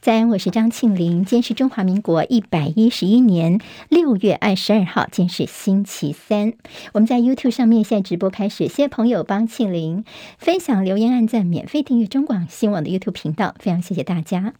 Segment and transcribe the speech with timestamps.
[0.00, 1.26] 在，我是张庆玲。
[1.26, 3.60] 今天是中华民国一百一十一年
[3.90, 6.54] 六月二十二号，今天是星期三。
[6.94, 10.06] 我们在 YouTube 上面现在直播开始，谢谢朋友帮庆玲
[10.38, 14.54] 分享、留言、按赞、免费订阅中广新闻网的 YouTube 频道，非常谢谢大家。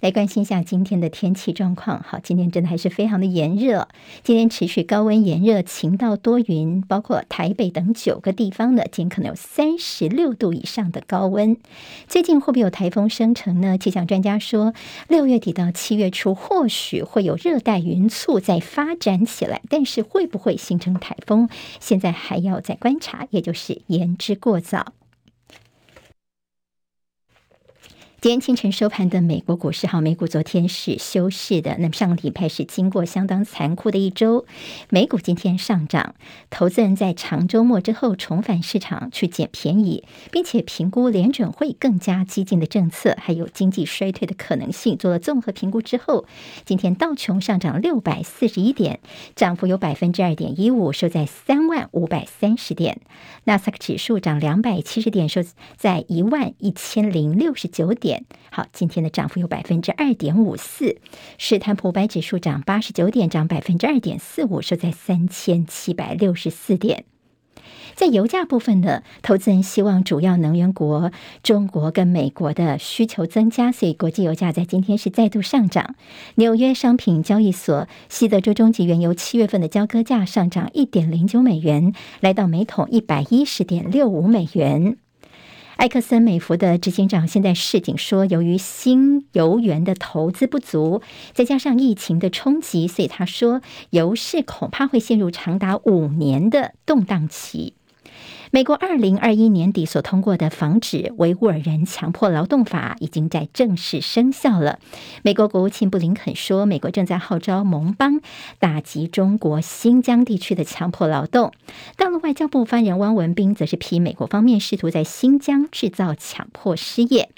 [0.00, 2.02] 来关心一下今天的天气状况。
[2.02, 3.88] 好，今天真的还是非常的炎热，
[4.24, 11.58] 今天持续高温炎热，晴到多云，包括台北等九个地方的，今天可能有三十六度以上的高温。
[12.08, 13.76] 最近会不会有台风生成呢？
[13.76, 14.72] 气象专家说。
[15.08, 21.48] 六月底到七月初，或许会有热带云簇在发展起来，但是会不会形成台风，
[21.80, 24.95] 现在还要再观察，也就是言之过早。
[28.18, 31.76] 今天清晨收盘的美国股市，好，美股昨天是休市的。
[31.78, 34.46] 那么上个礼拜是经过相当残酷的一周，
[34.88, 36.14] 美股今天上涨。
[36.48, 40.02] 投资人在长周末之后重返市场去捡便宜，
[40.32, 46.24] 并且评估联准会更加激进的政策，还有经济衰退的可能性，做了综合评估之后，
[46.64, 49.00] 今天道琼上涨六百四十一点，
[49.36, 53.02] 涨幅有百分之二点一五，收在三万五百三十点。
[53.44, 55.42] 纳斯达克指数涨两百七十点，收
[55.76, 58.15] 在一万一千零六十九点。
[58.50, 60.98] 好，今天的涨幅有百分之二点五四，
[61.38, 67.04] 史坦普白指数涨八十九点，涨百分之二点四五，收在三千七百六十四点。
[67.94, 71.10] 在油价部分呢，投资人希望主要能源国
[71.42, 75.94] 中国跟美国的需求增加，所以国际油价在今天是再度上涨。
[76.34, 84.98] 纽约商品交易所西德州中级原油七月份的交割价上涨一点零九美元，来到每桶一百一十点六五美元。
[85.76, 91.02] 埃克森美孚的执行长现在示警说，由于新油源的投资不足，
[91.32, 93.60] 再加上疫情的冲击，所以他说
[93.90, 97.75] 油市恐怕会陷入长达五年的动荡期。
[98.56, 104.78] 美国二零二一年底所通过的防止维吾尔人强迫劳动法已经在正式生效了。
[105.22, 108.22] 美国国务卿布林肯说，美国正在号召盟邦
[108.58, 111.52] 打击中国新疆地区的强迫劳动。
[111.98, 117.28] 大陆外交部发言人汪文斌则是批美国方面试图在新疆制造强迫失业。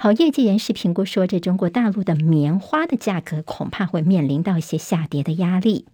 [0.00, 5.84] 好，业界人士评估说，这中国大陆的棉花的价格恐怕会面临到一些下跌的压力。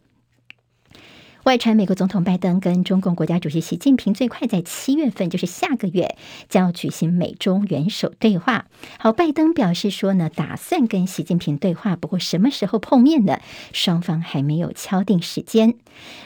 [1.44, 6.16] 外传美国总统拜登跟中共国家主席习近平最快在七月份，就是下个月，
[6.50, 8.66] 将要举行美中元首对话。
[8.98, 13.40] 好，拜登表示说呢，打算跟习近平对话，不过什么时候碰面呢？
[13.72, 15.76] 双方还没有敲定时间。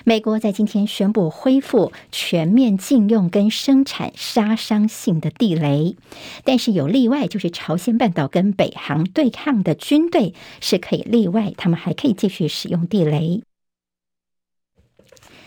[0.04, 5.96] 美国在今天宣布恢复全面禁用跟生产杀伤性的地雷，
[6.42, 13.42] 但是有例外，就是朝鲜半岛跟北韩对抗的军队是可以例外，他们还可以继续使用地雷。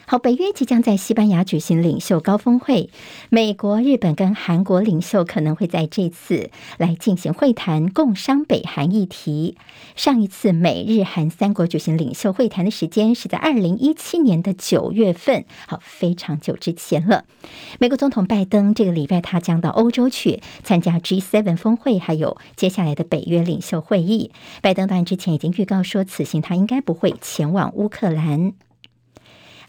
[0.09, 2.89] 好，北约即将在西班牙举行领袖高峰会，
[3.27, 9.57] 美国、日本跟韩国领袖可能会在这次来进行会谈，共商北韩议题。
[9.97, 17.25] 上一次美日韩三国举行领袖会谈的时间是在二零一七年的九月份，好，非常久之前了。
[17.77, 24.31] 美国总统拜登这个礼拜他将到欧洲去参加 G7 峰会，还有接下来的北约领袖会议。
[24.61, 28.53] 拜登当然之前已经预告说，此行他应该不会前往乌克兰。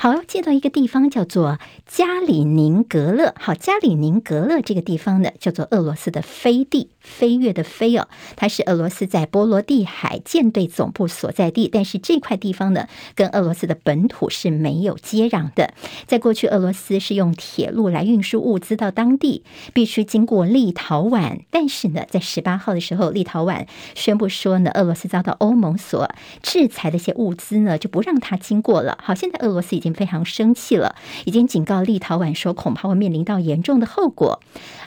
[0.00, 3.34] 好，要接到一个地方叫做加里宁格勒。
[3.36, 11.68] 好，加里宁格勒这个地方呢，叫做俄罗斯的飞地，飞跃的飞哦，它是俄罗斯在波罗的海舰队总部所在地。
[11.72, 12.86] 但是这块地方呢，
[13.16, 15.74] 跟俄罗斯的本土是没有接壤的。
[16.06, 19.42] 在过去，俄罗斯是用铁路来运输物资到当地，
[19.74, 21.40] 必须经过立陶宛。
[21.50, 23.66] 但是呢，在十八号的时候，立陶宛
[23.96, 26.08] 宣布说呢，俄罗斯遭到欧盟所
[26.40, 28.96] 制裁的一些物资呢，就不让它经过了。
[29.02, 29.87] 好，现在俄罗斯已经。
[29.94, 34.40] 非常生气了，已经警告立陶宛说，恐怕会面临到严重的后果。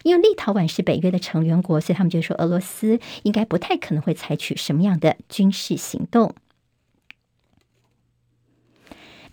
[0.04, 6.34] 因为立陶宛是北约的成员国，所以他们就说俄罗斯应该不太可能会采取什么样的军事行动。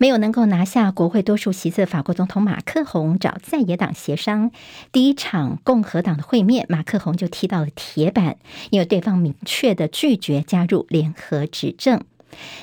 [0.01, 4.49] 没有能够拿下国会多数席次的法国总统马克宏找在野党协商，
[4.93, 8.37] 第一场共和党的会面，马克宏就踢到了铁板，
[8.69, 12.01] 因为对方明确的拒绝加入联合执政。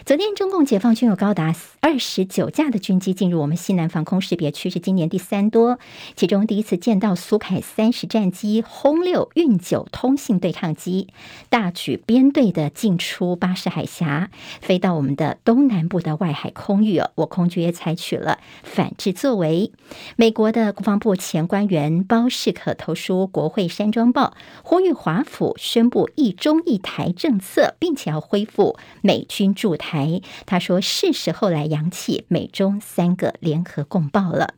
[0.04, 5.80] 昨天，中共解放军有高达二十九架的军机进入我们西南防空识别区，是今年第三多。
[6.14, 11.08] 其中第一次见到苏凯三十战机、轰六运九通信对抗机，
[11.48, 14.30] 大举编队的进出巴士海峡，
[14.60, 17.02] 飞到我们的东南部的外海空域。
[17.16, 19.72] 我空军也采取了反制作为。
[20.14, 29.55] 美国的国防部前官员包世可投书国会山庄报，呼吁华府宣布一中一台政策，并且要恢复美军。
[29.56, 34.54] 驻台，他说是时候来扬起美中三个联合共报了。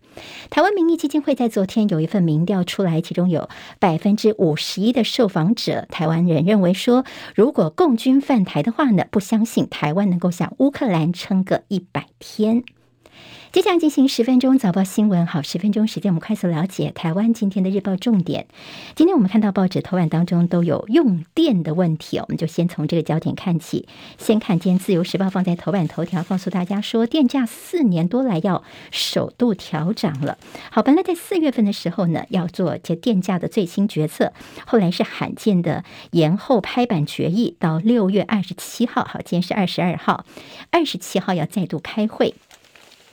[0.50, 3.48] 台湾民意基金会在昨天有一份民调出来，其中有
[3.78, 7.04] 百分之五十一的受访者，台湾人认为说，
[7.34, 12.64] 如果共军犯台的话呢，不相信台湾能够像乌克兰撑个一百天。
[13.50, 18.46] 接下来进行十分钟早报新闻，好，十分钟时间，我们快速了解台湾今天的日报重点。
[18.94, 23.88] 今天我们看到报纸头版当中都有用电的问题，我们就先从这个焦点看起。
[24.18, 30.36] 先看今天自由时报放在头版头条，告诉大家说，电价四年多来要首度调涨了。
[30.70, 34.34] 好，本来在四月份的时候呢，要做这电价的最新决策，
[34.66, 39.04] 后来是罕见的延后拍板决议到六月二十七号。
[39.04, 40.26] 好，今天是二十二号，
[40.70, 42.34] 二十七号要再度开会。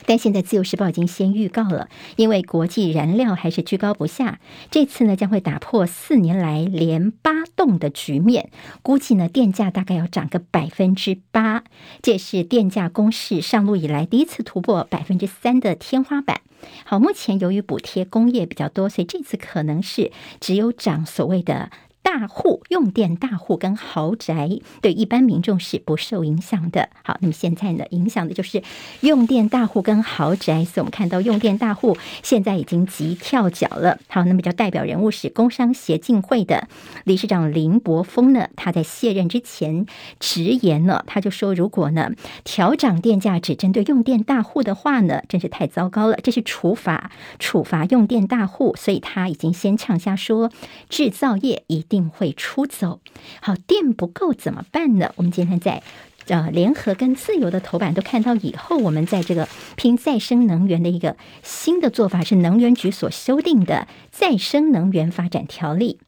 [0.05, 8.49] 但现在《自由时报》已经先预告了，因为国际燃料还是居高不下，这次呢将会打破四年来连八冻的局面，
[8.81, 11.63] 估计呢电价大概要涨个百分之八，
[12.01, 16.41] 这是电价公示上路以来第一次突破百分之三的天花板。
[16.83, 21.69] 好，目前由于补贴工业比较多，所以这次可能是只有涨所谓的。
[22.05, 26.89] 大户用电大户跟豪宅，对一般民众是不受影响的。
[27.03, 28.61] 好，那么现在呢，影响的就是
[28.99, 30.63] 用电大户跟豪宅。
[30.63, 33.97] 所以我们看到用电大户现在已经急跳脚了。
[34.07, 36.67] 好，那么叫代表人物是工商协进会的
[37.05, 39.87] 理事长林柏峰呢，他在卸任之前
[40.19, 42.11] 直言呢，他就说，如果呢
[42.43, 47.09] 调涨电价只针对用电大户的话呢，真是太糟糕了，这是处罚
[47.39, 48.75] 处罚用电大户。
[48.77, 50.51] 所以他已经先呛下说，
[50.87, 51.94] 制造业一定。
[51.95, 52.99] 定会出走，
[53.41, 55.13] 好，电不够怎么办呢？
[55.15, 55.81] 我们今天在
[56.27, 59.47] 呃联合跟自由的头版都看到，以后我们在这个
[59.77, 65.99] 拼再生能源的一个新的做法，是能源局所修订的再生能源发展条例。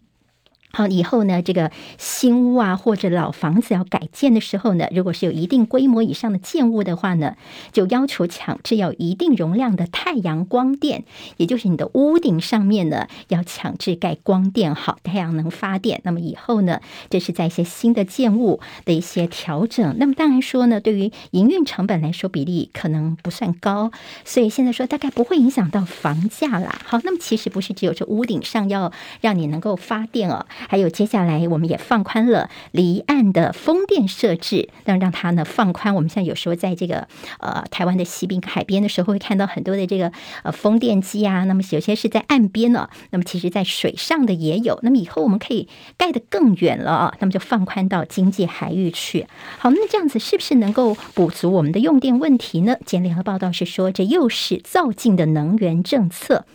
[0.77, 7.35] 好，以后呢，这个新屋啊，或者老房子要改建的时候呢，如果是有一定规模以上的建物的话呢，
[7.71, 11.03] 就要求强制要一定容量的太阳光电，
[11.37, 15.99] 也就是你的屋顶上面呢要强制盖光电，好，太阳能发电。
[16.03, 16.79] 那么以后呢，
[17.09, 19.95] 这是在一些新的建物的一些调整。
[19.97, 23.91] 那么当然说呢，对于营运成本来说，比例可能不算高，
[24.23, 26.79] 所以现在说大概不会影响到房价啦。
[26.85, 28.91] 好，那么其实不是只有这屋顶上要
[29.21, 30.45] 让你能够发电哦。
[30.67, 35.95] 还有接下来，我们也放宽了离岸的风电设置，让让它呢放宽。
[35.95, 37.07] 我们现在有时候在这个
[37.39, 40.11] 呃台湾的西滨海边的时候，会看到很多的这个
[40.43, 41.45] 呃风电机啊。
[41.45, 44.79] 那么有些是在岸边呢，那么其实在水上的也有。
[44.83, 45.67] 那么以后我们可以
[45.97, 49.25] 盖得更远了啊，那么就放宽到经济海域去。
[49.57, 52.75] 好，那这样子是不是能够补足我们的用电问题呢？
[52.85, 56.45] 简联合报道是说，这又是造进的能源政策。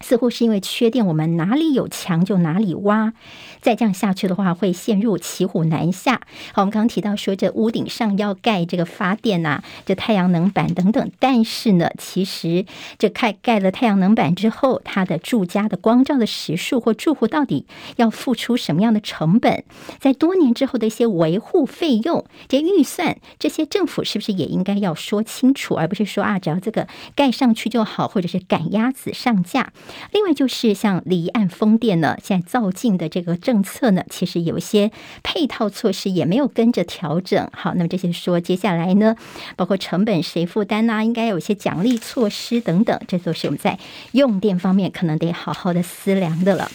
[0.00, 3.12] 似乎是因为缺电，我们哪里有墙就哪里挖。
[3.60, 6.22] 再这样下去的话，会陷入骑虎难下。
[6.52, 11.10] 好，我们刚刚提到说，这屋顶上要盖这个发电啊，这太阳能板等等。
[11.18, 12.64] 但是呢，其实
[12.98, 17.66] 这盖盖了太阳能板之后，它的住家的光照的时数或住户到底
[17.96, 19.64] 要付出什么样的成本？
[19.98, 29.74] 在多年之后的一些维护费用、这预算，这些政府是不是也应该要说清楚，而不是说啊，只要这个盖上去就好，或者是赶鸭子上架？
[30.12, 34.90] 另外就是像离岸风电呢，现在造进的这个政策呢，其实有一些
[35.22, 37.48] 配套措施也没有跟着调整。
[37.52, 39.16] 好，那么这些说接下来呢，
[39.56, 41.02] 包括成本谁负担呐？
[41.02, 43.78] 应该有一些奖励措施等等，这都是我们在
[44.12, 46.70] 用电方面可能得好好的思量的了。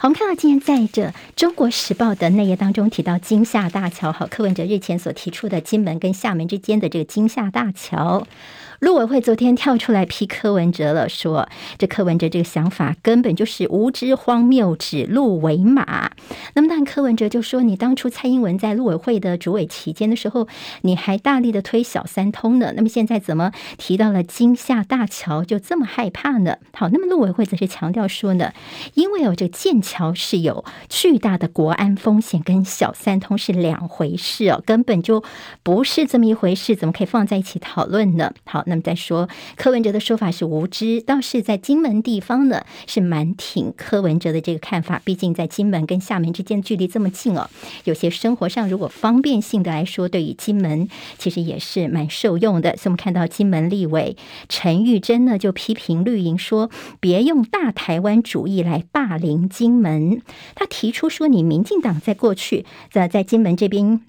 [0.00, 8.26] 好，我们看到今天在这《中国时报》的内页当中提到金厦大桥，好，柯文哲日前所提出的金门跟厦门之间的这个金厦大桥。
[8.80, 16.12] 陆委会昨天跳出来批柯文哲了，说这柯文哲这个想法根本就是无知荒谬，指鹿为马。
[16.54, 20.46] 那么，但柯文哲就说：“你当初蔡英文在陆委会的主委期间的时候，
[20.82, 22.72] 你还大力的推小三通呢。
[22.76, 28.52] 那么现在怎么提到了金厦大桥就这么害怕呢？”好，那么陆委会则是强调说呢，
[28.94, 35.24] 因为有这个建桥是有巨大的国安风险，跟小三通是两回事哦，根本就
[35.64, 38.32] 不是这么一回事，怎么可以放在一起讨论呢？
[38.44, 38.64] 好。
[38.68, 45.02] 那么再说柯文哲的说法是无知，倒是在金门地方呢是蛮挺柯文哲的这个看法。
[45.04, 47.48] 毕竟在金门跟厦门之间距离这么近哦，
[47.84, 52.76] 有些生活上如果方便性的来说，对于金门其实也是蛮受用的。
[52.76, 54.16] 所以我们看到金门立委
[54.48, 56.70] 陈玉珍呢就批评绿营说，
[57.00, 60.22] 别用大台湾主义来霸凌金门。
[60.54, 64.00] 他提出说，你民进党在过去在在金门这边。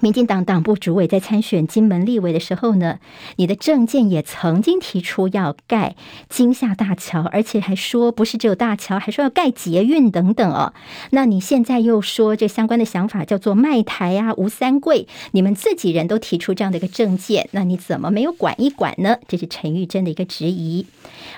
[0.00, 2.98] 民进党党部主委在参选金门立委的时候呢，
[3.36, 5.96] 你的政见也曾经提出要盖
[6.28, 10.72] 金厦大桥，而且还说不是只有大桥，还说要盖捷运等等哦。
[11.10, 19.16] 那你现在又说这相关的想法叫做卖台啊、吴三桂，你们自己人都提出这样的一个政见，那你怎么没有管一管呢？
[19.26, 20.86] 这是陈玉珍的一个质疑。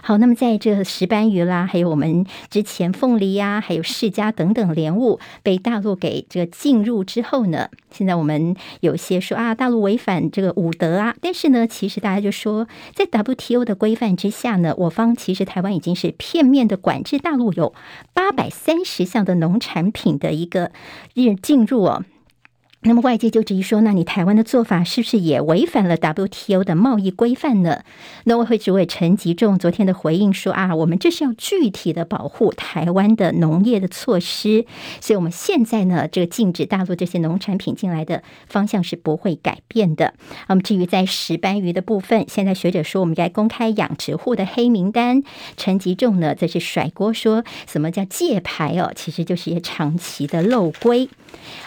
[0.02, 8.47] 好，那么在这石斑鱼啦，还有我们之前凤梨呀、啊，还有释迦等等莲雾被大陆给这个进入之后呢，现在我们
[8.80, 17.74] 有些说啊，大陆违反这个五德啊，但是呢，其实大家就说，在 WTO 的规范之下呢，我方其实台湾已经是片面的管制大陆有
[18.12, 20.72] 八百三十项的农产品的一个
[21.14, 22.04] 日进入哦。
[22.88, 27.82] 那么外界就质疑说，那你台湾的做法是不是也违反了 WTO 的贸易规范呢？
[28.24, 34.64] 农委会主委陈吉仲昨天的回应说啊，我们这是要具体的保护台湾的农业的措施，
[35.02, 40.14] 所以我们现在呢，这个禁止大陆这些农产品进来的方向是不会改变的。
[40.48, 45.22] 那么至于在石斑鱼的部分，现在学者说我们该公开养殖户的黑名单，
[45.58, 51.10] 陈吉仲呢则是甩锅说什么叫借牌哦，其实就是一些长期的漏规。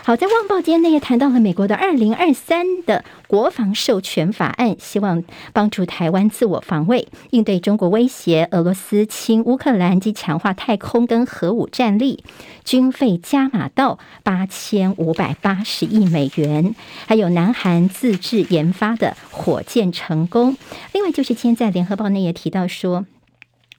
[0.04, 12.24] 好，在《旺报》间内也谈到了美国的二零二三的国防授权法案，希望帮助台湾自我防卫，应对中国威胁，俄罗斯侵乌克兰及强化太空跟核武战力，
[12.63, 16.74] 军费加码到八千五百八十亿美元，
[17.06, 20.56] 还有南韩自制研发的火箭成功。
[20.94, 23.06] 另外，就是今天在《联合报》内也提到说。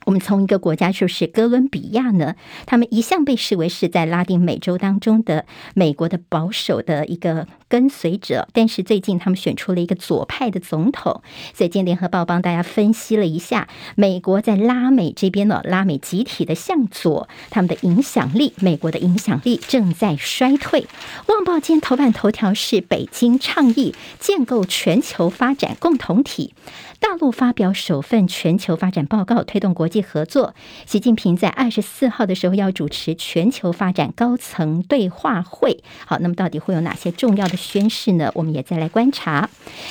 [0.05, 2.35] 我们从一个国家，就是哥伦比亚呢，
[2.67, 11.23] 他们一向被视为是在拉丁美洲当中的美国的保守的一个跟随者，但是最近他们选出了一个左派的总统，
[11.55, 20.87] 所以今联合报帮大家分析了一下，美国在拉美这边呢，拉美集体的向左，他们的影响力，美国的影响力正在衰退。
[21.29, 26.53] 旺报今天头版头条是北京倡议建构全球发展共同体。
[27.01, 30.55] 大陆发表首份全球发展报告，推动国际合作。
[30.87, 35.83] 习近平在二十四号的时候要主持全球发展高层对话会。
[36.07, 38.31] 好，那么到底会有哪些重要的宣誓呢？
[38.35, 39.49] 我们也再来观察。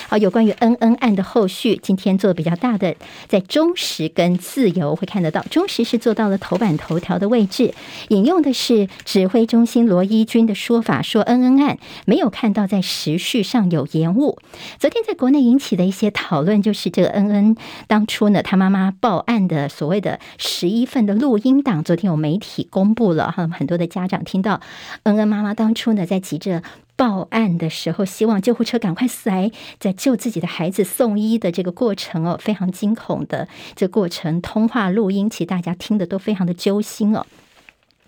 [0.08, 2.96] 好，有关于恩恩案的后续，今天做比较大的，
[3.28, 5.42] 在中时跟自由会看得到。
[5.50, 7.74] 中时是做到了头版头条的位置，
[8.10, 14.38] 引用的是指挥中心罗一军的说法，说恩恩案没有看到在时序上有延误。
[14.78, 16.92] 昨天在国内引起的一些讨论，就是。
[16.92, 17.56] 这个恩恩
[17.88, 24.60] 当初呢，他妈妈报案的所谓的十一份的录音档，昨天有媒体公布了哈，很多的家长听到
[25.04, 26.62] 恩恩妈妈当初呢，在急着
[27.02, 37.26] 报案的时候，希望救护车赶快来，在救自己的孩子送医的这个过程哦，非常惊恐的这过程，通话录音，其实大家听的都非常的揪心哦。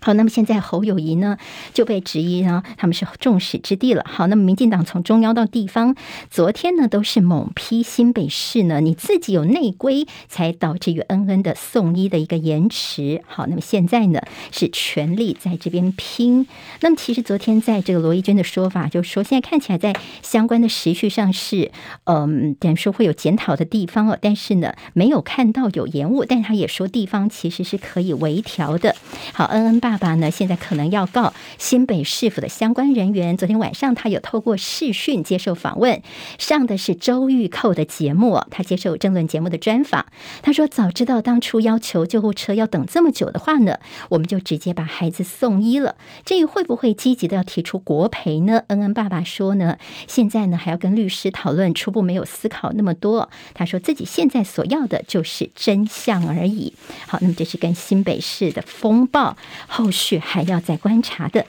[0.04, 1.38] 好，那么现在侯友谊呢
[1.72, 4.04] 就被质疑呢，他们是众矢之的了。
[4.06, 5.96] 好，那么民进党从中央到地方，
[6.30, 13.22] 昨天呢都是猛批新北市呢，你自己有内规，才导致于恩恩的送医的一个延迟。
[13.26, 14.20] 好，那么现在呢
[14.52, 16.46] 是全力在这边拼。
[16.82, 21.72] 那么其实昨天在这个罗一钧的说法，就说现在看起来在相关的时序上是，
[22.04, 28.94] 嗯，等于说会有检讨的地方哦，但是呢没有看到有延误，但是他也说地方其实是可以微调的。
[29.32, 29.93] 好，恩恩爸。
[29.94, 30.28] 爸爸呢？
[30.28, 33.36] 现在可能要告新北市府的相关人员。
[33.36, 36.02] 昨天晚上，他有透过视讯接受访问，
[36.36, 38.42] 上的是周玉蔻的节目。
[38.50, 40.06] 他接受政论节目的专访，
[40.42, 45.94] 他说：“早知道当初要求救护车要等这么久的话呢，我们就直接把孩子送医了。
[46.24, 53.30] 至于会不会积极的要提出国赔呢？”恩恩爸爸说呢：“现在呢还要跟律师讨论，初步没有思考那么多。
[53.54, 56.74] 他说自己现在所要的就是真相而已。”
[57.06, 59.36] 好，那么这是跟新北市的风暴。
[59.66, 61.44] 后后续还要再观察的。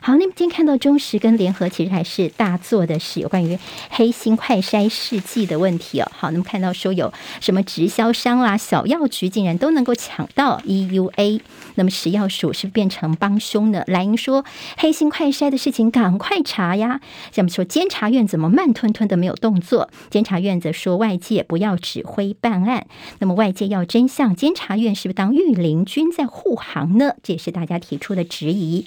[0.00, 3.58] 好，那么今天看到中时跟联合，其实还是大做的是有关于
[3.90, 6.10] 黑心快筛试剂的问题哦。
[6.14, 11.40] 好，那么看到说有什么直销商啦、小药局竟然都能够抢到 EUA，
[11.74, 13.82] 那么食药署是变成帮凶呢？
[13.86, 14.44] 蓝营说
[14.76, 17.00] 黑心快筛的事情赶快查呀。
[17.32, 19.90] 像我们说监察院怎么慢吞吞的没有动作？
[20.10, 22.86] 监察院则说外界不要指挥办案，
[23.18, 27.14] 那么外界要真相，监察院是不是当御林军在护航呢？
[27.22, 28.86] 这也是大家提出的质疑。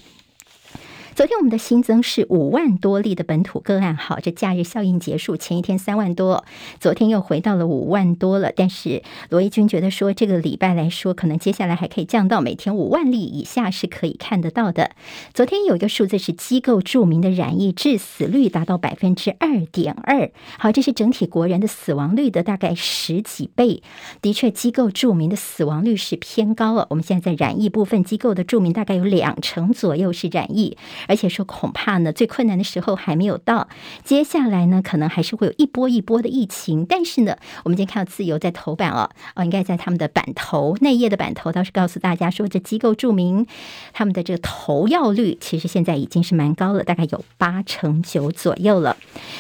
[1.13, 6.45] 昨天我们的新增是五万多例的本土个案，好，这假日效应结束，前一天三万多，
[6.79, 8.53] 昨天又回到了五万多了。
[8.55, 14.91] 但是罗一军觉得说，这个礼拜来说，可能接下来还可以降到每天五万例以下是可以看得到的。
[15.33, 23.83] 昨天有一个数字是机构著名的染疫致死率达到百分之二点二，好，这是整体国人的死亡率的大概十几倍。
[24.21, 26.87] 的确，机构著名的死亡率是偏高了。
[26.89, 30.77] 我们现在在染疫部分机构的著名大概有两成左右是染疫。
[31.07, 33.67] 而且说恐怕呢，最困难的时候还没有到，
[34.03, 36.85] 接下来呢，可能还是会有一波一波的疫情。
[36.85, 43.45] 但是呢，我们今天看到自由在头版哦，哦，应该在他们的版头内页的版头，倒是告诉大家说，这机构注明
[43.93, 48.97] 他们的这个投药率其实现在已经是蛮高了，大概有八成九左右了。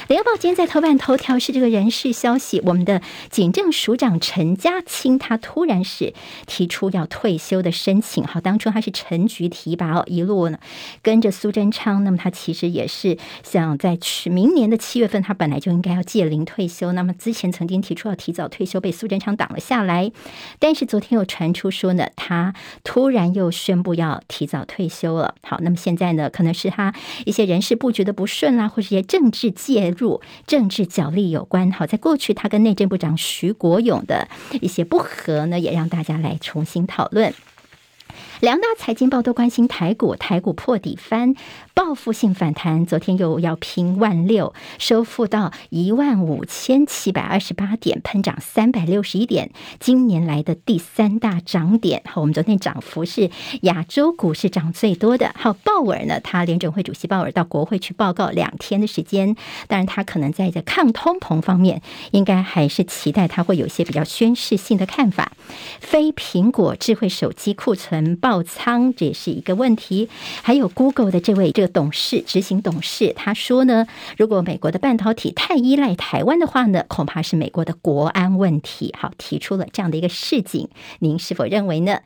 [0.07, 6.13] 联合报今天在头版头条是这个人事消息，我们的警政署长陈家清他突然是
[6.45, 8.23] 提出要退休的申请。
[8.23, 10.57] 好，当初他是陈局提拔哦，一路呢
[11.01, 16.93] 跟着苏苏贞昌，那么他其实也是想在去明年的七月份，他本来就应该要届龄退休。
[16.93, 20.09] 那么之前曾经提出要提早退休，被苏贞昌挡了下来。
[20.59, 22.53] 但是昨天又传出说呢，他
[22.85, 25.35] 突然又宣布要提早退休了。
[25.43, 31.69] 好，那么现在呢，可能是他一些人事布局的不顺啦，或者一些政治介入、政治角力有关。
[31.73, 34.29] 好，在过去他跟内政部长徐国勇的
[34.61, 37.33] 一些不和呢，也让大家来重新讨论。
[38.41, 41.35] 两大财经报都关心台股，台股破底翻，
[41.75, 52.01] 报复性反弹，昨天又要拼万六，收复到一万五千七百二十八点，喷涨三百六十一点，今年来的第三大涨点。
[52.07, 53.29] 好，我们昨天涨幅是
[53.61, 55.31] 亚洲股市涨最多的。
[55.37, 59.35] 好，鲍尔呢，他联准会主席鲍尔到国会去报告两天的时间，
[59.67, 65.33] 当然他可能在这抗通膨方面，应该还是期待他会有一些比较宣示性的看法。
[65.79, 68.30] 非苹果智慧手机库存报。
[68.31, 70.07] 爆仓，这也是一个问题。
[70.41, 78.95] 还有 Google 的这位这个董事、执行董事，他说呢，如果美国的半导体太依赖台湾的话呢，恐怕是美国的国安问题。
[78.97, 80.69] 好，提出了这样的一个示警，
[80.99, 81.99] 您是否认为呢？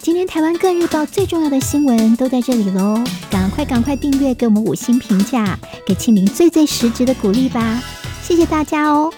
[0.00, 2.98] 今天台湾各日报最重要的新闻都在这里喽，
[3.30, 7.82] 赶快赶快订阅，给我们五星评价，给清明最最实质的鼓励吧，
[8.22, 9.12] 谢谢大家哦。